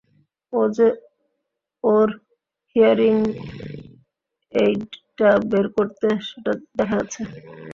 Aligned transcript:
ও 0.53 0.61
যে 0.75 0.87
ওর 1.83 2.09
হিয়ারিং 2.75 3.17
এইডটা 4.53 5.29
বের 5.51 5.65
করছে 5.75 6.07
সেটা 6.27 6.51
দেখা 6.77 6.95
যাচ্ছে। 6.99 7.21